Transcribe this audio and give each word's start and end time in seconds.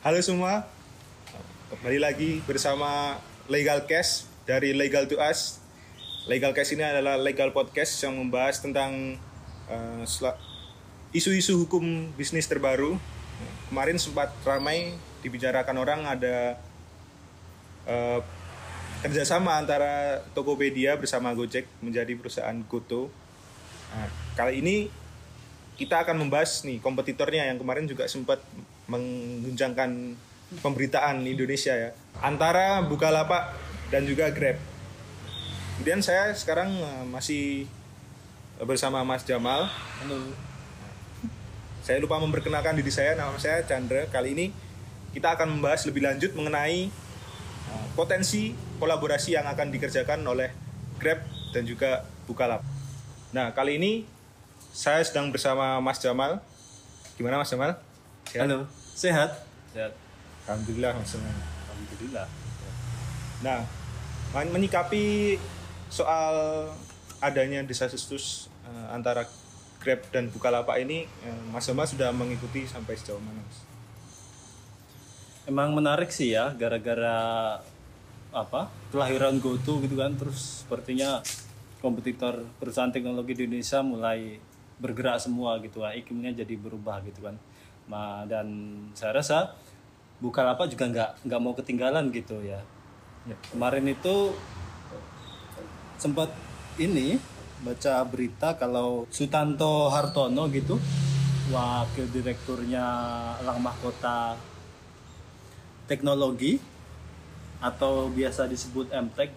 Halo 0.00 0.16
semua, 0.24 0.64
kembali 1.68 2.00
lagi 2.00 2.40
bersama 2.48 3.20
Legal 3.52 3.84
Cash 3.84 4.24
dari 4.48 4.72
Legal 4.72 5.04
to 5.04 5.20
Us. 5.20 5.60
Legal 6.24 6.56
Cash 6.56 6.72
ini 6.72 6.80
adalah 6.80 7.20
legal 7.20 7.52
podcast 7.52 8.00
yang 8.00 8.16
membahas 8.16 8.64
tentang 8.64 9.20
uh, 9.68 10.00
isu-isu 11.12 11.52
hukum 11.68 12.16
bisnis 12.16 12.48
terbaru. 12.48 12.96
Kemarin 13.68 14.00
sempat 14.00 14.32
ramai 14.40 14.96
dibicarakan 15.20 15.76
orang 15.76 16.00
ada 16.08 16.56
uh, 17.84 18.24
kerjasama 19.04 19.60
antara 19.60 20.24
Tokopedia 20.32 20.96
bersama 20.96 21.36
Gojek 21.36 21.68
menjadi 21.84 22.16
perusahaan 22.16 22.56
Goto. 22.64 23.12
Nah, 23.92 24.08
kali 24.32 24.64
ini 24.64 24.88
kita 25.76 26.00
akan 26.08 26.24
membahas 26.24 26.64
nih 26.64 26.80
kompetitornya 26.80 27.52
yang 27.52 27.60
kemarin 27.60 27.84
juga 27.84 28.08
sempat 28.08 28.40
mengguncangkan 28.90 30.18
pemberitaan 30.58 31.22
Indonesia 31.22 31.70
ya 31.70 31.90
antara 32.18 32.82
Bukalapak 32.82 33.54
dan 33.94 34.02
juga 34.02 34.34
Grab. 34.34 34.58
Kemudian 35.78 36.02
saya 36.02 36.34
sekarang 36.34 36.74
eh, 36.74 37.04
masih 37.06 37.44
bersama 38.60 39.06
Mas 39.06 39.22
Jamal. 39.22 39.70
Halo. 40.02 40.34
Saya 41.80 41.96
lupa 42.02 42.20
memperkenalkan 42.20 42.76
diri 42.76 42.92
saya, 42.92 43.16
nama 43.16 43.32
saya 43.40 43.64
Chandra. 43.64 44.04
Kali 44.10 44.36
ini 44.36 44.46
kita 45.16 45.32
akan 45.38 45.56
membahas 45.56 45.86
lebih 45.88 46.04
lanjut 46.04 46.34
mengenai 46.34 46.90
eh, 47.70 47.86
potensi 47.94 48.52
kolaborasi 48.82 49.38
yang 49.38 49.46
akan 49.46 49.70
dikerjakan 49.70 50.20
oleh 50.26 50.50
Grab 50.98 51.22
dan 51.54 51.64
juga 51.64 52.04
Bukalapak. 52.26 52.66
Nah, 53.30 53.54
kali 53.54 53.78
ini 53.78 54.04
saya 54.74 55.00
sedang 55.06 55.30
bersama 55.30 55.78
Mas 55.78 56.02
Jamal. 56.02 56.42
Gimana 57.16 57.40
Mas 57.40 57.50
Jamal? 57.50 57.78
Halo, 58.36 58.70
sehat. 59.00 59.30
Sehat. 59.72 59.96
Alhamdulillah 60.44 60.92
Mas 60.92 61.16
Jamal. 61.16 61.32
Alhamdulillah. 61.72 62.26
Nah, 63.40 63.64
menyikapi 64.36 65.36
soal 65.88 66.68
adanya 67.24 67.64
desas-desus 67.64 68.52
uh, 68.68 68.92
antara 68.92 69.24
Grab 69.80 70.04
dan 70.12 70.28
Bukalapak 70.28 70.76
ini, 70.84 71.08
uh, 71.24 71.44
Mas 71.48 71.64
Jamal 71.64 71.88
sudah 71.88 72.12
mengikuti 72.12 72.68
sampai 72.68 73.00
sejauh 73.00 73.16
mana, 73.16 73.40
Mas? 73.40 73.64
Emang 75.48 75.72
menarik 75.72 76.12
sih 76.12 76.36
ya, 76.36 76.52
gara-gara 76.52 77.56
apa 78.30 78.68
kelahiran 78.92 79.40
GoTo 79.40 79.80
gitu 79.80 79.96
kan, 79.96 80.12
terus 80.20 80.62
sepertinya 80.62 81.24
kompetitor 81.80 82.44
perusahaan 82.60 82.92
teknologi 82.92 83.32
di 83.32 83.48
Indonesia 83.48 83.80
mulai 83.80 84.36
bergerak 84.76 85.16
semua 85.20 85.56
gitu 85.64 85.80
lah 85.84 85.96
iklimnya 85.96 86.44
jadi 86.44 86.56
berubah 86.56 87.04
gitu 87.04 87.24
kan 87.24 87.36
Ma, 87.90 88.22
dan 88.30 88.46
saya 88.94 89.18
rasa 89.18 89.58
Bukalapak 90.20 90.68
juga 90.70 90.84
nggak 90.86 91.10
nggak 91.26 91.40
mau 91.40 91.56
ketinggalan 91.56 92.12
gitu 92.14 92.44
ya. 92.44 92.60
ya 93.24 93.34
kemarin 93.50 93.88
itu 93.88 94.36
sempat 95.96 96.30
ini 96.76 97.16
baca 97.64 98.04
berita 98.06 98.54
kalau 98.60 99.08
Sutanto 99.10 99.88
Hartono 99.90 100.46
gitu 100.52 100.76
wakil 101.50 102.06
direkturnya 102.12 102.84
Lang 103.42 103.58
Mahkota 103.64 104.38
Teknologi 105.90 106.60
atau 107.60 108.08
biasa 108.12 108.46
disebut 108.46 108.92
MTEK 108.92 109.32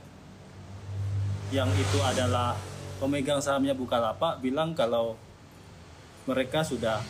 yang 1.52 1.68
itu 1.74 2.00
adalah 2.04 2.56
pemegang 3.00 3.40
sahamnya 3.40 3.76
Bukalapak 3.76 4.40
bilang 4.40 4.76
kalau 4.76 5.16
mereka 6.24 6.64
sudah 6.64 7.04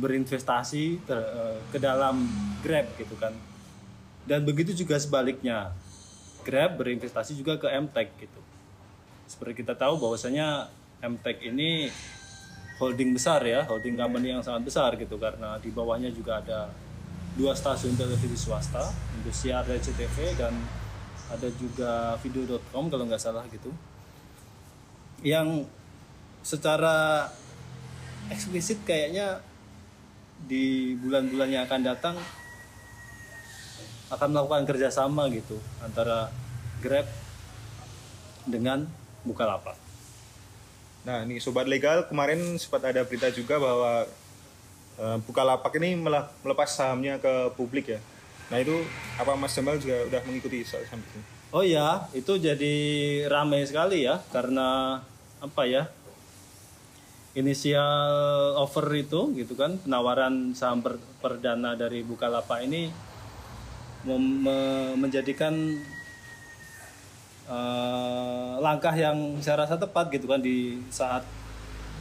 berinvestasi 0.00 1.04
ter, 1.04 1.18
uh, 1.20 1.60
ke 1.68 1.78
dalam 1.78 2.24
Grab 2.64 2.88
gitu 2.96 3.14
kan. 3.20 3.36
Dan 4.24 4.48
begitu 4.48 4.72
juga 4.72 4.96
sebaliknya. 4.96 5.70
Grab 6.40 6.80
berinvestasi 6.80 7.36
juga 7.36 7.60
ke 7.60 7.68
MTech 7.68 8.16
gitu. 8.16 8.40
Seperti 9.28 9.62
kita 9.62 9.76
tahu 9.76 10.00
bahwasanya 10.00 10.72
MTech 11.04 11.44
ini 11.44 11.92
holding 12.80 13.12
besar 13.12 13.44
ya, 13.44 13.68
holding 13.68 13.94
company 13.94 14.32
yang 14.32 14.40
sangat 14.40 14.64
besar 14.64 14.96
gitu 14.96 15.20
karena 15.20 15.60
di 15.60 15.68
bawahnya 15.68 16.08
juga 16.08 16.40
ada 16.40 16.72
dua 17.36 17.52
stasiun 17.52 17.94
televisi 17.94 18.40
swasta, 18.40 18.88
Indosiar 19.20 19.68
dan 19.68 19.78
CTV 19.78 20.16
dan 20.40 20.56
ada 21.30 21.48
juga 21.60 22.16
video.com 22.24 22.88
kalau 22.88 23.04
nggak 23.04 23.20
salah 23.20 23.44
gitu. 23.52 23.68
Yang 25.20 25.68
secara 26.40 27.28
eksplisit 28.32 28.80
kayaknya 28.88 29.44
di 30.48 30.96
bulan-bulan 30.98 31.48
yang 31.52 31.62
akan 31.68 31.80
datang 31.84 32.16
akan 34.10 34.28
melakukan 34.34 34.66
kerjasama 34.66 35.30
gitu 35.30 35.56
antara 35.80 36.30
Grab 36.80 37.06
dengan 38.48 38.88
Bukalapak. 39.22 39.76
Nah 41.04 41.24
ini 41.24 41.38
sobat 41.40 41.68
legal 41.68 42.08
kemarin 42.08 42.56
sempat 42.56 42.88
ada 42.88 43.04
berita 43.04 43.28
juga 43.32 43.60
bahwa 43.60 44.08
uh, 44.98 45.18
Bukalapak 45.24 45.72
ini 45.78 45.96
melepas 45.96 46.68
sahamnya 46.68 47.20
ke 47.20 47.54
publik 47.54 47.96
ya. 47.96 48.00
Nah 48.50 48.58
itu 48.58 48.82
apa 49.14 49.38
Mas 49.38 49.54
Jamal 49.54 49.78
juga 49.78 50.08
udah 50.10 50.20
mengikuti 50.26 50.66
sampai 50.66 50.98
ini? 50.98 51.22
Oh 51.50 51.66
ya, 51.66 52.06
itu 52.14 52.38
jadi 52.38 52.74
ramai 53.26 53.66
sekali 53.66 54.06
ya 54.06 54.22
karena 54.30 54.98
apa 55.42 55.62
ya? 55.66 55.90
Inisial 57.34 58.58
offer 58.58 58.86
itu 58.98 59.30
gitu 59.38 59.54
kan 59.54 59.78
penawaran 59.78 60.50
saham 60.50 60.82
per, 60.82 60.98
perdana 61.22 61.78
dari 61.78 62.02
Bukalapak 62.02 62.66
ini 62.66 62.90
mem, 64.02 64.24
me, 64.42 64.58
menjadikan 64.98 65.54
uh, 67.46 68.58
langkah 68.58 68.90
yang 68.96 69.38
saya 69.38 69.62
rasa 69.62 69.78
tepat 69.78 70.10
gitu 70.10 70.26
kan 70.26 70.42
di 70.42 70.82
saat 70.90 71.22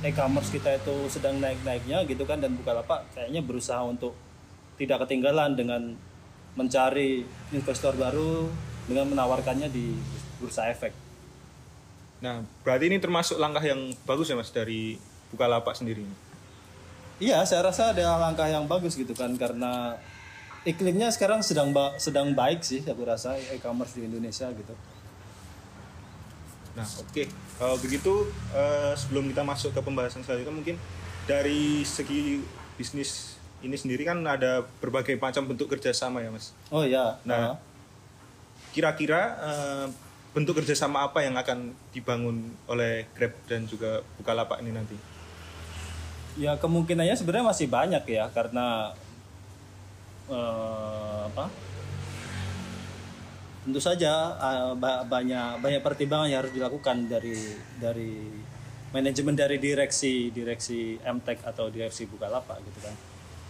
e-commerce 0.02 0.50
kita 0.50 0.80
itu 0.80 1.12
sedang 1.12 1.38
naik-naiknya 1.38 2.08
gitu 2.10 2.26
kan 2.26 2.42
dan 2.42 2.58
Bukalapak 2.58 3.06
kayaknya 3.14 3.46
berusaha 3.46 3.86
untuk 3.86 4.18
tidak 4.82 5.06
ketinggalan 5.06 5.54
dengan 5.54 5.94
mencari 6.58 7.22
investor 7.54 7.94
baru 7.94 8.50
dengan 8.90 9.12
menawarkannya 9.14 9.70
di 9.70 9.94
bursa 10.42 10.72
efek. 10.72 10.96
Nah, 12.20 12.44
berarti 12.66 12.90
ini 12.90 12.98
termasuk 12.98 13.38
langkah 13.38 13.64
yang 13.64 13.92
bagus 14.04 14.32
ya 14.32 14.36
Mas 14.36 14.50
dari 14.52 14.98
Bukalapak 15.30 15.78
sendiri? 15.78 16.06
Iya, 17.20 17.44
saya 17.44 17.68
rasa 17.68 17.92
ada 17.92 18.16
langkah 18.16 18.48
yang 18.48 18.64
bagus 18.66 18.96
gitu 18.96 19.12
kan 19.12 19.36
karena 19.36 20.00
iklimnya 20.64 21.12
sekarang 21.12 21.40
sedang 21.40 21.72
ba 21.72 21.96
sedang 22.00 22.36
baik 22.36 22.64
sih 22.64 22.84
aku 22.84 23.08
rasa 23.08 23.36
e-commerce 23.52 23.96
di 23.96 24.08
Indonesia 24.08 24.48
gitu. 24.52 24.76
Nah, 26.80 26.88
oke. 26.88 27.12
Okay. 27.12 27.28
Kalau 27.60 27.76
begitu 27.80 28.32
uh, 28.56 28.96
sebelum 28.96 29.28
kita 29.28 29.44
masuk 29.44 29.76
ke 29.76 29.82
pembahasan 29.84 30.24
selanjutnya 30.24 30.56
mungkin 30.56 30.76
dari 31.28 31.84
segi 31.84 32.40
bisnis 32.80 33.36
ini 33.60 33.76
sendiri 33.76 34.08
kan 34.08 34.24
ada 34.24 34.64
berbagai 34.80 35.20
macam 35.20 35.44
bentuk 35.44 35.68
kerjasama 35.68 36.24
ya, 36.24 36.32
Mas. 36.32 36.56
Oh 36.72 36.88
ya. 36.88 37.20
Nah, 37.28 37.60
kira-kira 38.72 39.36
uh, 39.44 39.86
bentuk 40.32 40.64
kerjasama 40.64 41.04
apa 41.04 41.20
yang 41.20 41.36
akan 41.36 41.76
dibangun 41.92 42.56
oleh 42.72 43.12
Grab 43.12 43.36
dan 43.52 43.68
juga 43.68 44.00
Bukalapak 44.16 44.64
ini 44.64 44.72
nanti? 44.72 44.96
Ya 46.40 46.56
kemungkinannya 46.56 47.20
sebenarnya 47.20 47.52
masih 47.52 47.68
banyak 47.68 48.04
ya 48.08 48.32
karena 48.32 48.96
uh, 50.32 51.28
apa? 51.28 51.52
Tentu 53.68 53.84
saja 53.84 54.40
uh, 54.40 54.72
banyak 54.80 55.60
banyak 55.60 55.84
pertimbangan 55.84 56.32
yang 56.32 56.40
harus 56.48 56.56
dilakukan 56.56 57.12
dari 57.12 57.36
dari 57.76 58.40
manajemen 58.96 59.36
dari 59.36 59.60
direksi 59.60 60.32
direksi 60.32 60.96
MTech 61.04 61.44
atau 61.44 61.68
direksi 61.68 62.08
Bukalapak 62.08 62.64
gitu 62.64 62.80
kan. 62.88 62.96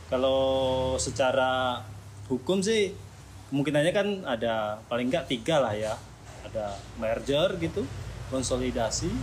Kalau 0.09 0.97
secara 0.97 1.77
hukum 2.25 2.65
sih 2.65 2.89
kemungkinannya 3.53 3.94
kan 3.94 4.07
ada 4.25 4.81
paling 4.89 5.13
nggak 5.13 5.30
tiga 5.30 5.62
lah 5.62 5.77
ya 5.77 5.94
ada 6.42 6.74
merger 6.97 7.53
gitu 7.62 7.85
konsolidasi 8.33 9.13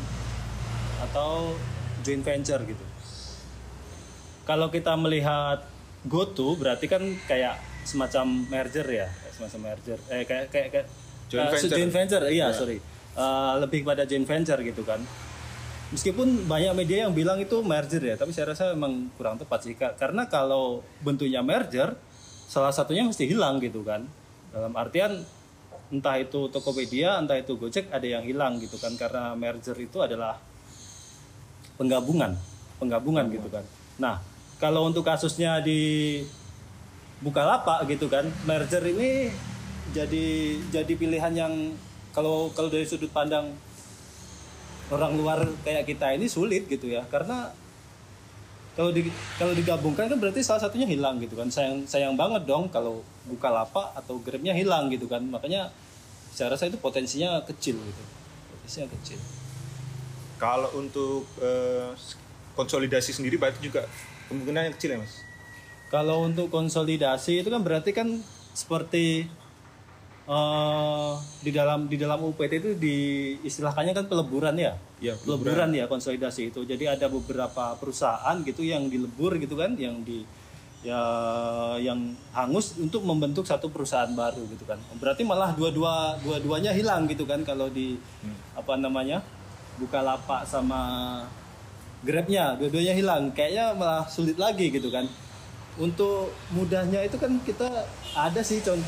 atau 1.10 1.58
joint 2.06 2.22
venture 2.22 2.62
gitu 2.62 2.85
kalau 4.46 4.70
kita 4.70 4.94
melihat 4.94 5.66
GoTo 6.06 6.54
berarti 6.54 6.86
kan 6.86 7.02
kayak 7.26 7.58
semacam 7.82 8.46
merger 8.46 8.86
ya, 8.86 9.06
semacam 9.34 9.74
merger. 9.74 9.98
Eh 10.06 10.22
kayak 10.22 10.54
kayak, 10.54 10.68
kayak 10.70 10.86
joint, 11.26 11.50
uh, 11.50 11.52
venture. 11.52 11.76
joint 11.76 11.92
venture. 11.92 12.24
Iya, 12.30 12.38
yeah. 12.46 12.50
sorry. 12.54 12.78
Uh, 13.18 13.58
lebih 13.58 13.82
pada 13.82 14.06
joint 14.06 14.22
venture 14.22 14.62
gitu 14.62 14.86
kan. 14.86 15.02
Meskipun 15.90 16.46
banyak 16.50 16.74
media 16.74 17.06
yang 17.06 17.14
bilang 17.14 17.38
itu 17.42 17.58
merger 17.62 18.02
ya, 18.02 18.14
tapi 18.18 18.34
saya 18.34 18.54
rasa 18.54 18.74
memang 18.74 19.10
kurang 19.14 19.38
tepat 19.38 19.66
sih 19.66 19.74
karena 19.78 20.26
kalau 20.26 20.82
bentuknya 21.02 21.46
merger 21.46 21.94
salah 22.50 22.74
satunya 22.74 23.06
mesti 23.06 23.26
hilang 23.26 23.62
gitu 23.62 23.86
kan. 23.86 24.02
Dalam 24.50 24.74
artian 24.74 25.22
entah 25.90 26.18
itu 26.18 26.50
Tokopedia, 26.50 27.22
entah 27.22 27.38
itu 27.38 27.54
Gojek 27.54 27.90
ada 27.94 28.02
yang 28.02 28.26
hilang 28.26 28.58
gitu 28.58 28.78
kan 28.82 28.98
karena 28.98 29.34
merger 29.38 29.78
itu 29.78 30.02
adalah 30.02 30.38
penggabungan, 31.78 32.34
penggabungan 32.82 33.30
gitu 33.30 33.46
kan. 33.46 33.62
Nah, 34.02 34.18
kalau 34.56 34.88
untuk 34.88 35.04
kasusnya 35.04 35.60
di 35.60 36.22
Bukalapak 37.16 37.88
gitu 37.88 38.12
kan 38.12 38.28
merger 38.44 38.84
ini 38.84 39.32
jadi 39.96 40.60
jadi 40.68 40.92
pilihan 40.92 41.32
yang 41.32 41.54
kalau 42.12 42.52
kalau 42.52 42.68
dari 42.68 42.84
sudut 42.84 43.08
pandang 43.08 43.56
orang 44.90 45.12
luar 45.18 45.38
kayak 45.66 45.84
kita 45.88 46.14
ini 46.14 46.30
sulit 46.30 46.70
gitu 46.70 46.86
ya. 46.90 47.02
Karena 47.10 47.50
kalau 48.76 48.92
di, 48.92 49.08
kalau 49.40 49.56
digabungkan 49.56 50.06
kan 50.12 50.18
berarti 50.20 50.44
salah 50.44 50.62
satunya 50.62 50.86
hilang 50.86 51.18
gitu 51.18 51.34
kan. 51.34 51.48
Sayang 51.50 51.88
sayang 51.88 52.14
banget 52.14 52.46
dong 52.46 52.70
kalau 52.70 53.02
Bukalapak 53.26 53.96
atau 53.98 54.22
Grabnya 54.22 54.54
hilang 54.54 54.92
gitu 54.92 55.10
kan. 55.10 55.24
Makanya 55.26 55.72
saya 56.30 56.52
rasa 56.54 56.70
itu 56.70 56.78
potensinya 56.78 57.42
kecil 57.42 57.74
gitu. 57.80 58.02
Potensinya 58.54 58.88
kecil. 58.94 59.18
Kalau 60.36 60.68
untuk 60.76 61.24
eh, 61.40 61.90
konsolidasi 62.54 63.16
sendiri 63.16 63.40
berarti 63.40 63.64
juga 63.64 63.88
kemungkinannya 64.30 64.72
kecil 64.78 64.96
ya 64.96 64.98
mas. 65.02 65.22
Kalau 65.86 66.26
untuk 66.26 66.50
konsolidasi 66.50 67.46
itu 67.46 67.48
kan 67.48 67.62
berarti 67.62 67.94
kan 67.94 68.18
seperti 68.56 69.30
eh, 70.26 71.12
di 71.46 71.50
dalam 71.54 71.86
di 71.86 71.96
dalam 71.96 72.18
UPT 72.26 72.52
itu 72.58 72.70
di 72.74 72.96
istilahnya 73.46 73.94
kan 73.94 74.10
peleburan 74.10 74.58
ya. 74.58 74.74
Iya, 74.98 75.14
peleburan 75.22 75.70
ya 75.76 75.86
konsolidasi 75.86 76.50
itu. 76.50 76.66
Jadi 76.66 76.90
ada 76.90 77.06
beberapa 77.06 77.78
perusahaan 77.78 78.36
gitu 78.42 78.66
yang 78.66 78.90
dilebur 78.90 79.38
gitu 79.38 79.54
kan, 79.54 79.78
yang 79.78 80.02
di 80.02 80.26
ya 80.86 81.02
yang 81.82 82.14
hangus 82.30 82.78
untuk 82.78 83.02
membentuk 83.02 83.42
satu 83.42 83.70
perusahaan 83.70 84.10
baru 84.14 84.42
gitu 84.50 84.66
kan. 84.66 84.78
Berarti 84.98 85.22
malah 85.26 85.54
dua-dua 85.54 86.18
dua-duanya 86.22 86.70
hilang 86.74 87.06
gitu 87.10 87.26
kan 87.26 87.42
kalau 87.46 87.70
di 87.70 87.98
apa 88.58 88.74
namanya? 88.78 89.22
Bukalapak 89.76 90.48
sama 90.48 91.20
Grabnya 92.06 92.54
dua-duanya 92.54 92.94
hilang. 92.94 93.34
Kayaknya 93.34 93.74
malah 93.74 94.06
sulit 94.06 94.38
lagi 94.38 94.70
gitu 94.70 94.88
kan. 94.94 95.10
Untuk 95.76 96.32
mudahnya 96.54 97.02
itu 97.04 97.18
kan 97.18 97.36
kita 97.42 97.68
ada 98.14 98.40
sih 98.40 98.62
contoh 98.64 98.86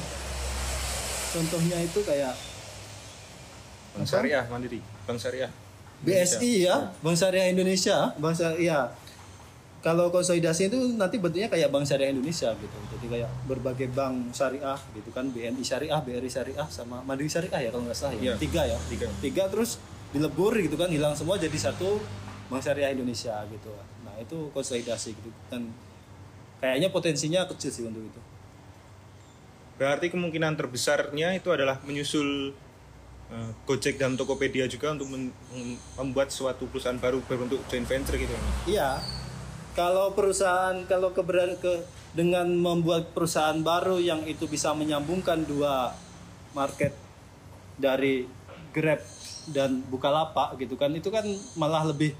contohnya 1.28 1.76
itu 1.84 2.00
kayak 2.00 2.32
Bank 3.92 4.06
Syariah 4.08 4.44
Mandiri, 4.48 4.80
Bank 5.04 5.18
Syariah. 5.18 5.50
BSI 5.98 6.70
ya, 6.70 6.94
Bank 7.02 7.18
Syariah 7.18 7.50
Indonesia, 7.50 8.14
Bank 8.16 8.38
Syariah. 8.38 8.86
Kalau 9.78 10.10
konsolidasi 10.10 10.70
itu 10.70 10.78
nanti 10.98 11.18
bentuknya 11.18 11.50
kayak 11.50 11.70
Bank 11.70 11.86
Syariah 11.86 12.14
Indonesia 12.14 12.54
gitu. 12.54 12.76
Jadi 12.94 13.06
kayak 13.10 13.30
berbagai 13.46 13.90
bank 13.94 14.34
syariah 14.34 14.78
gitu 14.94 15.10
kan, 15.14 15.30
BNI 15.30 15.62
Syariah, 15.62 15.98
BRI 16.02 16.30
Syariah 16.30 16.66
sama 16.70 17.02
Mandiri 17.02 17.30
Syariah 17.30 17.66
ya 17.66 17.70
kalau 17.74 17.86
nggak 17.86 17.98
salah 17.98 18.14
ya. 18.14 18.22
Iya. 18.22 18.34
Tiga 18.38 18.62
ya. 18.66 18.78
Tiga. 18.90 19.06
Tiga 19.22 19.44
terus 19.50 19.82
dilebur 20.14 20.54
gitu 20.58 20.74
kan, 20.78 20.90
hilang 20.90 21.14
semua 21.14 21.38
jadi 21.38 21.54
satu 21.54 21.98
Bank 22.48 22.64
Syariah 22.64 22.96
Indonesia 22.96 23.36
gitu. 23.52 23.70
Nah, 24.04 24.14
itu 24.16 24.48
konsolidasi 24.56 25.12
gitu. 25.16 25.30
Dan 25.52 25.72
kayaknya 26.58 26.88
potensinya 26.88 27.44
kecil 27.48 27.70
sih 27.70 27.84
untuk 27.84 28.02
itu. 28.02 28.20
Berarti 29.78 30.10
kemungkinan 30.10 30.58
terbesarnya 30.58 31.38
itu 31.38 31.54
adalah 31.54 31.78
menyusul 31.86 32.50
eh, 33.30 33.50
Gojek 33.68 34.00
dan 34.00 34.18
Tokopedia 34.18 34.66
juga 34.66 34.96
untuk 34.96 35.06
membuat 35.94 36.34
suatu 36.34 36.66
perusahaan 36.66 36.98
baru 36.98 37.22
berbentuk 37.22 37.62
joint 37.70 37.86
venture 37.86 38.16
gitu. 38.18 38.32
ya. 38.32 38.42
Iya. 38.66 38.90
Kalau 39.78 40.10
perusahaan 40.10 40.74
kalau 40.90 41.14
keberar 41.14 41.54
ke 41.62 41.86
dengan 42.10 42.50
membuat 42.50 43.14
perusahaan 43.14 43.54
baru 43.62 44.02
yang 44.02 44.26
itu 44.26 44.50
bisa 44.50 44.74
menyambungkan 44.74 45.46
dua 45.46 45.94
market 46.50 46.90
dari 47.78 48.26
Grab 48.74 48.98
dan 49.54 49.80
Bukalapak 49.86 50.58
gitu 50.58 50.74
kan 50.74 50.90
itu 50.92 51.08
kan 51.14 51.24
malah 51.54 51.86
lebih 51.86 52.12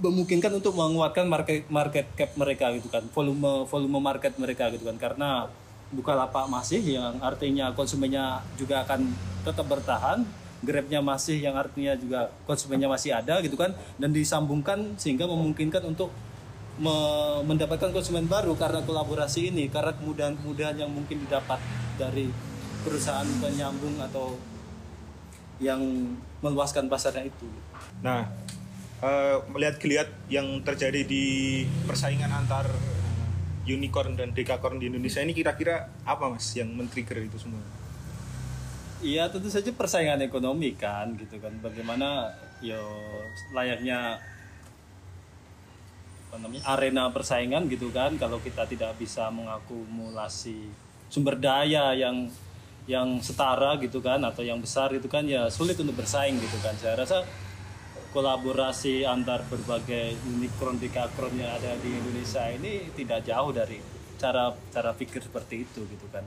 memungkinkan 0.00 0.56
untuk 0.56 0.72
menguatkan 0.72 1.28
market 1.28 1.68
market 1.68 2.06
cap 2.16 2.32
mereka 2.34 2.72
gitu 2.72 2.88
kan. 2.88 3.04
Volume 3.12 3.68
volume 3.68 4.00
market 4.00 4.34
mereka 4.40 4.72
gitu 4.72 4.88
kan. 4.88 4.96
Karena 4.96 5.46
Bukalapak 5.90 6.46
masih 6.46 6.78
yang 6.86 7.18
artinya 7.18 7.74
konsumennya 7.74 8.38
juga 8.54 8.86
akan 8.86 9.10
tetap 9.42 9.66
bertahan. 9.66 10.22
Grabnya 10.62 11.02
masih 11.02 11.42
yang 11.42 11.58
artinya 11.58 11.98
juga 11.98 12.30
konsumennya 12.46 12.86
masih 12.86 13.10
ada 13.10 13.42
gitu 13.42 13.58
kan. 13.58 13.74
Dan 13.98 14.14
disambungkan 14.14 14.94
sehingga 14.94 15.26
memungkinkan 15.26 15.82
untuk 15.82 16.14
me- 16.78 17.42
mendapatkan 17.42 17.90
konsumen 17.90 18.30
baru 18.30 18.54
karena 18.54 18.86
kolaborasi 18.86 19.50
ini 19.50 19.66
karena 19.66 19.90
kemudahan-kemudahan 19.98 20.78
yang 20.78 20.90
mungkin 20.94 21.26
didapat 21.26 21.58
dari 21.98 22.30
perusahaan 22.86 23.26
penyambung 23.42 23.98
atau 23.98 24.38
yang 25.60 25.82
meluaskan 26.40 26.88
pasarnya 26.88 27.28
itu. 27.28 27.50
Nah, 28.00 28.24
eh, 29.00 29.36
melihat 29.48 29.76
geliat 29.80 30.08
yang 30.28 30.60
terjadi 30.64 31.02
di 31.04 31.64
persaingan 31.88 32.30
antar 32.30 32.68
unicorn 33.68 34.16
dan 34.16 34.32
dekakorn 34.32 34.80
di 34.80 34.88
Indonesia 34.88 35.20
ini 35.20 35.36
kira-kira 35.36 35.88
apa 36.02 36.32
mas 36.32 36.48
yang 36.56 36.72
men-trigger 36.72 37.20
itu 37.22 37.36
semua? 37.36 37.60
Iya 39.00 39.32
tentu 39.32 39.48
saja 39.48 39.72
persaingan 39.72 40.20
ekonomi 40.20 40.76
kan 40.76 41.16
gitu 41.16 41.40
kan. 41.40 41.56
Bagaimana 41.64 42.36
yo 42.60 42.80
layaknya 43.56 44.20
apa 46.30 46.36
namanya 46.36 46.62
arena 46.68 47.04
persaingan 47.08 47.64
gitu 47.72 47.88
kan. 47.88 48.20
Kalau 48.20 48.40
kita 48.44 48.68
tidak 48.68 48.96
bisa 49.00 49.32
mengakumulasi 49.32 50.68
sumber 51.08 51.40
daya 51.40 51.96
yang 51.96 52.28
yang 52.84 53.22
setara 53.24 53.80
gitu 53.80 54.02
kan 54.04 54.20
atau 54.24 54.42
yang 54.42 54.58
besar 54.58 54.90
gitu 54.92 55.06
kan 55.06 55.22
ya 55.24 55.48
sulit 55.48 55.80
untuk 55.80 55.96
bersaing 55.96 56.36
gitu 56.36 56.58
kan. 56.60 56.76
Saya 56.76 57.00
rasa 57.00 57.24
kolaborasi 58.10 59.06
antar 59.06 59.46
berbagai 59.46 60.18
unicorn 60.26 60.82
dekakron 60.82 61.30
yang 61.38 61.50
ada 61.54 61.78
di 61.78 61.94
Indonesia 61.94 62.42
ini 62.50 62.90
tidak 62.94 63.22
jauh 63.22 63.54
dari 63.54 63.78
cara 64.18 64.50
cara 64.74 64.90
pikir 64.92 65.22
seperti 65.22 65.64
itu 65.64 65.86
gitu 65.86 66.06
kan. 66.10 66.26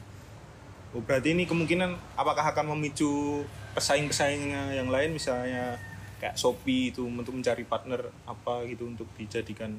Oh, 0.94 1.01
berarti 1.01 1.33
ini 1.33 1.44
kemungkinan 1.44 2.15
apakah 2.15 2.53
akan 2.53 2.77
memicu 2.77 3.44
pesaing-pesaing 3.75 4.53
yang 4.77 4.88
lain? 4.88 5.18
Misalnya 5.18 5.75
kayak 6.21 6.39
Shopee 6.39 6.94
itu 6.94 7.03
untuk 7.03 7.35
mencari 7.35 7.65
partner 7.68 8.07
apa 8.30 8.63
gitu 8.69 8.88
untuk 8.88 9.09
dijadikan 9.18 9.74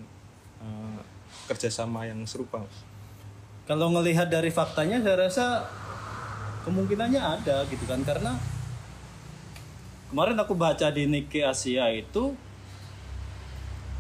eh, 0.61 1.01
kerjasama 1.49 2.05
yang 2.05 2.21
serupa? 2.29 2.61
Kalau 3.65 3.89
ngelihat 3.97 4.29
dari 4.29 4.53
faktanya 4.53 5.01
saya 5.01 5.17
rasa 5.25 5.47
kemungkinannya 6.69 7.23
ada 7.23 7.65
gitu 7.71 7.85
kan. 7.89 8.03
Karena 8.05 8.37
kemarin 10.15 10.39
aku 10.39 10.55
baca 10.55 10.95
di 10.95 11.11
Nikkei 11.11 11.43
Asia 11.43 11.91
itu 11.91 12.39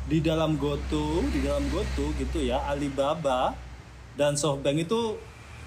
di 0.06 0.22
dalam 0.22 0.54
GoTo, 0.54 1.26
di 1.26 1.42
dalam 1.42 1.66
GoTo 1.66 2.14
gitu 2.14 2.38
ya 2.38 2.62
Alibaba 2.70 3.50
dan 4.14 4.38
SoftBank 4.38 4.86
itu 4.86 5.18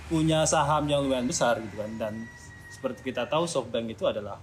punya 0.07 0.47
saham 0.47 0.87
yang 0.87 1.03
lumayan 1.03 1.27
besar 1.27 1.59
gitu 1.59 1.75
kan 1.75 1.91
dan 1.99 2.23
seperti 2.71 3.11
kita 3.11 3.27
tahu 3.27 3.43
SoftBank 3.43 3.91
itu 3.91 4.07
adalah 4.07 4.39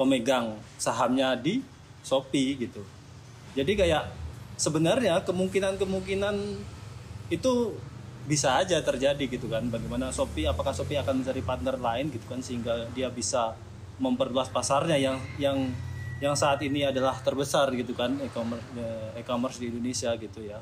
pemegang 0.00 0.56
sahamnya 0.80 1.36
di 1.36 1.60
Shopee 2.00 2.56
gitu. 2.56 2.80
Jadi 3.52 3.76
kayak 3.76 4.08
sebenarnya 4.56 5.20
kemungkinan-kemungkinan 5.20 6.36
itu 7.28 7.52
bisa 8.24 8.56
aja 8.56 8.80
terjadi 8.80 9.28
gitu 9.28 9.52
kan. 9.52 9.68
Bagaimana 9.68 10.08
Shopee 10.08 10.48
apakah 10.48 10.72
Shopee 10.72 10.96
akan 10.96 11.20
mencari 11.20 11.44
partner 11.44 11.76
lain 11.76 12.08
gitu 12.08 12.24
kan 12.24 12.40
sehingga 12.40 12.88
dia 12.96 13.12
bisa 13.12 13.52
memperluas 13.98 14.50
pasarnya 14.50 14.98
yang 14.98 15.16
yang 15.38 15.58
yang 16.22 16.34
saat 16.34 16.62
ini 16.62 16.86
adalah 16.86 17.18
terbesar 17.20 17.74
gitu 17.74 17.92
kan 17.94 18.16
e-commerce 18.22 18.64
eh, 18.78 19.20
e-commerce 19.20 19.58
di 19.58 19.70
Indonesia 19.70 20.14
gitu 20.16 20.40
ya. 20.42 20.58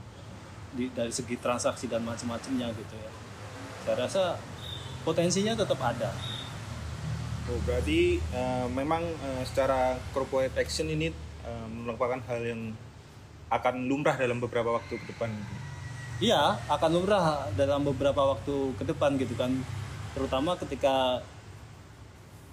Di, 0.73 0.89
dari 0.89 1.13
segi 1.13 1.37
transaksi 1.37 1.85
dan 1.85 2.01
macam-macamnya 2.01 2.73
gitu 2.73 2.95
ya. 2.97 3.11
Saya 3.85 3.97
rasa 4.09 4.23
potensinya 5.05 5.53
tetap 5.53 5.77
ada. 5.85 6.11
Oh, 7.51 7.59
berarti 7.67 8.17
eh, 8.23 8.67
memang 8.73 9.03
eh, 9.03 9.43
secara 9.45 9.99
corporate 10.15 10.57
action 10.57 10.89
ini 10.89 11.13
eh, 11.45 11.67
merupakan 11.69 12.23
hal 12.31 12.41
yang 12.41 12.73
akan 13.53 13.85
lumrah 13.85 14.17
dalam 14.17 14.41
beberapa 14.41 14.81
waktu 14.81 14.97
ke 14.97 15.07
depan. 15.13 15.29
Iya, 16.23 16.57
akan 16.71 16.91
lumrah 16.95 17.51
dalam 17.59 17.85
beberapa 17.85 18.33
waktu 18.33 18.79
ke 18.79 18.85
depan 18.89 19.19
gitu 19.21 19.35
kan. 19.37 19.53
Terutama 20.17 20.57
ketika 20.57 21.21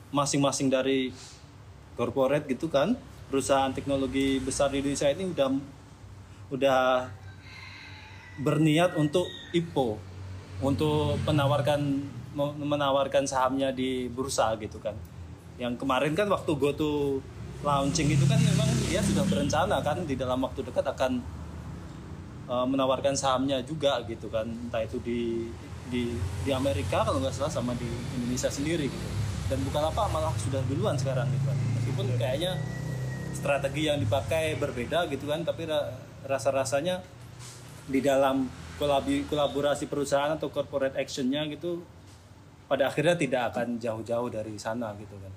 masing-masing 0.10 0.70
dari 0.70 1.14
corporate 1.94 2.50
gitu 2.50 2.72
kan, 2.72 2.98
perusahaan 3.30 3.70
teknologi 3.70 4.42
besar 4.42 4.74
di 4.74 4.82
Indonesia 4.82 5.10
ini 5.12 5.30
udah 5.30 5.50
udah 6.50 6.82
berniat 8.42 8.98
untuk 8.98 9.30
IPO, 9.54 10.00
untuk 10.66 11.20
menawarkan 11.28 12.02
menawarkan 12.40 13.28
sahamnya 13.28 13.70
di 13.70 14.10
bursa 14.10 14.56
gitu 14.58 14.82
kan. 14.82 14.96
Yang 15.60 15.78
kemarin 15.84 16.16
kan 16.16 16.32
waktu 16.32 16.52
GoTo 16.56 17.20
launching 17.62 18.08
itu 18.08 18.24
kan 18.24 18.40
memang 18.40 18.70
dia 18.88 19.04
sudah 19.04 19.28
berencana 19.28 19.84
kan 19.84 20.08
di 20.08 20.16
dalam 20.16 20.40
waktu 20.40 20.64
dekat 20.64 20.88
akan 20.88 21.20
uh, 22.48 22.64
menawarkan 22.64 23.14
sahamnya 23.14 23.60
juga 23.62 24.00
gitu 24.08 24.32
kan. 24.32 24.48
Entah 24.48 24.88
itu 24.88 24.98
di 25.04 25.52
di 25.92 26.16
di 26.48 26.52
Amerika 26.56 27.04
kalau 27.04 27.20
nggak 27.20 27.36
salah 27.36 27.52
sama 27.52 27.76
di 27.76 27.90
Indonesia 28.16 28.48
sendiri 28.48 28.88
gitu 28.88 29.19
dan 29.50 29.60
bukan 29.66 29.84
apa 29.90 30.04
malah 30.14 30.34
sudah 30.38 30.62
duluan 30.70 30.94
sekarang 30.96 31.26
gitu 31.34 31.46
kan 31.50 31.58
meskipun 31.82 32.06
kayaknya 32.22 32.52
strategi 33.34 33.90
yang 33.90 33.98
dipakai 33.98 34.56
berbeda 34.62 35.10
gitu 35.10 35.26
kan 35.26 35.42
tapi 35.42 35.66
ra- 35.66 35.90
rasa-rasanya 36.30 37.02
di 37.90 38.00
dalam 38.06 38.46
kolaborasi 39.28 39.92
perusahaan 39.92 40.32
atau 40.38 40.48
corporate 40.54 40.96
actionnya 40.96 41.44
gitu 41.52 41.84
pada 42.70 42.86
akhirnya 42.88 43.18
tidak 43.18 43.42
akan 43.52 43.82
jauh-jauh 43.82 44.30
dari 44.30 44.54
sana 44.62 44.94
gitu 45.02 45.18
kan. 45.18 45.34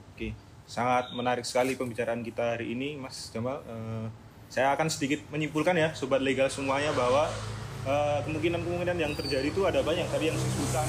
Oke, 0.00 0.32
sangat 0.64 1.12
menarik 1.12 1.44
sekali 1.44 1.76
pembicaraan 1.76 2.24
kita 2.24 2.56
hari 2.56 2.72
ini, 2.72 2.96
Mas 2.96 3.28
Jamal. 3.28 3.60
Eh, 3.68 4.08
saya 4.48 4.72
akan 4.72 4.88
sedikit 4.88 5.20
menyimpulkan 5.28 5.76
ya, 5.76 5.92
sobat 5.92 6.24
legal 6.24 6.48
semuanya 6.48 6.90
bahwa 6.96 7.28
eh, 7.84 8.18
kemungkinan-kemungkinan 8.24 8.96
yang 8.96 9.12
terjadi 9.12 9.52
itu 9.52 9.60
ada 9.68 9.84
banyak. 9.84 10.08
Tadi 10.08 10.24
yang 10.32 10.38
disebutkan 10.40 10.86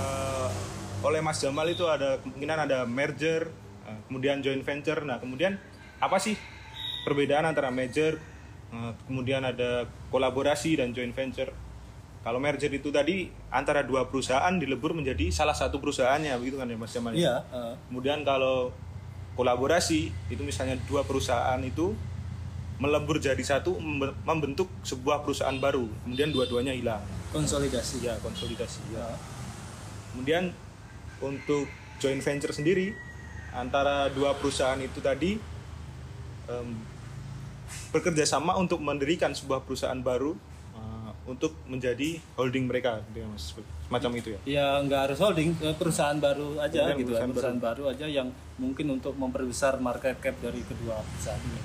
eh, 0.00 0.48
oleh 1.00 1.20
Mas 1.20 1.40
Jamal 1.40 1.64
itu 1.66 1.88
ada 1.88 2.20
kemungkinan 2.20 2.68
ada 2.68 2.78
merger, 2.84 3.48
eh, 3.86 3.98
kemudian 4.06 4.44
joint 4.44 4.60
venture. 4.60 5.00
Nah, 5.00 5.16
kemudian 5.16 5.56
apa 5.96 6.20
sih 6.20 6.36
perbedaan 7.02 7.48
antara 7.48 7.72
merger, 7.72 8.20
eh, 8.70 8.92
kemudian 9.08 9.40
ada 9.40 9.88
kolaborasi 10.12 10.76
dan 10.76 10.92
joint 10.92 11.12
venture? 11.12 11.52
Kalau 12.20 12.36
merger 12.36 12.68
itu 12.68 12.92
tadi 12.92 13.32
antara 13.48 13.80
dua 13.80 14.04
perusahaan 14.04 14.52
dilebur 14.52 14.92
menjadi 14.92 15.32
salah 15.32 15.56
satu 15.56 15.80
perusahaannya, 15.80 16.36
begitu 16.36 16.60
kan 16.60 16.68
ya 16.68 16.76
Mas 16.76 16.92
Jamal? 16.92 17.16
Iya, 17.16 17.40
eh, 17.48 17.74
Kemudian 17.88 18.20
kalau 18.20 18.68
kolaborasi 19.40 20.12
itu 20.28 20.42
misalnya 20.44 20.76
dua 20.84 21.00
perusahaan 21.00 21.56
itu 21.64 21.96
melebur 22.76 23.16
jadi 23.16 23.40
satu 23.40 23.76
membe- 23.76 24.12
membentuk 24.24 24.68
sebuah 24.84 25.24
perusahaan 25.24 25.56
baru. 25.56 25.88
Kemudian 26.04 26.28
dua-duanya 26.28 26.76
hilang. 26.76 27.00
konsolidasi. 27.30 28.02
Ya, 28.02 28.18
konsolidasi. 28.18 28.82
Ya. 28.90 29.06
Kemudian 30.12 30.50
untuk 31.20 31.68
joint 32.00 32.20
venture 32.24 32.52
sendiri 32.52 32.96
antara 33.52 34.08
dua 34.08 34.32
perusahaan 34.38 34.78
itu 34.80 35.02
tadi 35.02 35.36
em, 36.48 36.68
bekerja 37.90 38.22
sama 38.26 38.54
untuk 38.56 38.78
mendirikan 38.82 39.34
sebuah 39.34 39.62
perusahaan 39.66 39.98
baru 39.98 40.34
eh, 40.74 41.10
untuk 41.26 41.54
menjadi 41.66 42.18
holding 42.38 42.66
mereka, 42.70 43.02
gitu 43.10 43.22
ya, 43.22 43.28
Mas. 43.28 43.54
semacam 43.90 44.10
itu 44.22 44.28
ya. 44.30 44.40
ya 44.46 44.66
nggak 44.86 45.00
harus 45.10 45.18
holding 45.18 45.50
eh, 45.60 45.74
perusahaan 45.74 46.18
baru 46.18 46.62
aja 46.62 46.94
Kemudian 46.94 46.98
gitu 47.02 47.10
kan 47.10 47.28
perusahaan 47.30 47.30
perusahaan 47.34 47.60
baru. 47.60 47.82
aja 47.90 48.06
yang 48.06 48.28
mungkin 48.56 48.86
untuk 48.94 49.14
memperbesar 49.18 49.82
market 49.82 50.16
cap 50.22 50.34
dari 50.38 50.62
kedua 50.62 51.02
perusahaan 51.02 51.42
ini. 51.42 51.60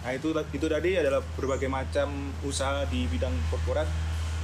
Nah 0.00 0.10
itu 0.16 0.28
itu 0.32 0.66
tadi 0.66 0.90
adalah 0.98 1.22
berbagai 1.38 1.68
macam 1.70 2.08
usaha 2.42 2.82
di 2.90 3.06
bidang 3.06 3.32
korporat 3.52 3.86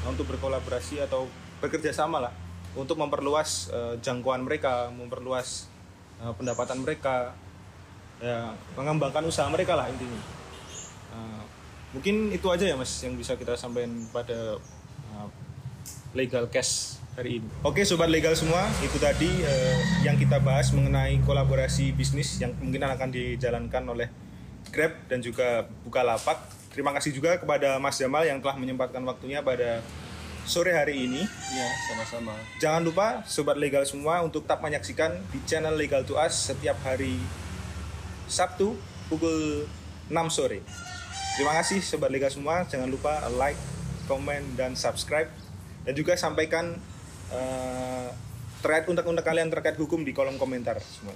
untuk 0.06 0.30
berkolaborasi 0.30 1.02
atau 1.02 1.26
bekerja 1.58 1.90
sama 1.90 2.22
lah 2.22 2.45
untuk 2.76 3.00
memperluas 3.00 3.72
eh, 3.72 3.94
jangkauan 4.04 4.44
mereka, 4.44 4.92
memperluas 4.92 5.66
eh, 6.20 6.32
pendapatan 6.36 6.84
mereka, 6.84 7.32
ya 8.20 8.52
mengembangkan 8.76 9.24
usaha 9.24 9.48
mereka 9.48 9.74
lah 9.74 9.88
intinya. 9.88 10.20
Eh, 11.16 11.42
mungkin 11.96 12.30
itu 12.30 12.46
aja 12.52 12.68
ya 12.68 12.76
mas 12.76 12.92
yang 13.00 13.16
bisa 13.16 13.34
kita 13.34 13.56
sampaikan 13.56 13.96
pada 14.12 14.60
eh, 15.16 15.28
legal 16.12 16.46
cash 16.52 17.00
hari 17.16 17.40
ini. 17.40 17.48
Oke 17.64 17.80
sobat 17.88 18.12
legal 18.12 18.36
semua, 18.36 18.68
itu 18.84 19.00
tadi 19.00 19.28
eh, 19.28 19.78
yang 20.04 20.20
kita 20.20 20.36
bahas 20.38 20.68
mengenai 20.76 21.16
kolaborasi 21.24 21.96
bisnis 21.96 22.36
yang 22.36 22.52
kemungkinan 22.60 22.92
akan 23.00 23.08
dijalankan 23.08 23.84
oleh 23.88 24.08
Grab 24.68 24.92
dan 25.08 25.24
juga 25.24 25.64
Bukalapak. 25.86 26.52
Terima 26.74 26.92
kasih 26.92 27.16
juga 27.16 27.40
kepada 27.40 27.80
Mas 27.80 27.96
Jamal 27.96 28.28
yang 28.28 28.42
telah 28.44 28.60
menyempatkan 28.60 29.00
waktunya 29.08 29.40
pada 29.40 29.80
sore 30.46 30.72
hari 30.72 31.10
ini. 31.10 31.22
ya 31.52 31.68
sama-sama 31.90 32.32
Jangan 32.62 32.82
lupa 32.86 33.26
sobat 33.26 33.58
legal 33.58 33.82
semua 33.82 34.22
untuk 34.22 34.46
tetap 34.46 34.62
menyaksikan 34.62 35.18
di 35.34 35.42
channel 35.44 35.74
Legal 35.74 36.06
to 36.06 36.14
Us 36.14 36.54
setiap 36.54 36.78
hari 36.86 37.18
Sabtu 38.30 38.78
pukul 39.10 39.66
6 40.06 40.14
sore. 40.30 40.62
Terima 41.36 41.52
kasih 41.58 41.82
sobat 41.82 42.08
legal 42.08 42.30
semua. 42.30 42.64
Jangan 42.64 42.88
lupa 42.88 43.26
like, 43.36 43.58
komen, 44.06 44.56
dan 44.56 44.72
subscribe. 44.78 45.28
Dan 45.84 45.92
juga 45.92 46.16
sampaikan 46.16 46.78
eh, 47.30 48.08
terkait 48.64 48.86
untak-untak 48.88 49.26
kalian 49.26 49.52
terkait 49.52 49.76
hukum 49.76 50.02
di 50.02 50.16
kolom 50.16 50.40
komentar 50.40 50.78
semua. 50.80 51.14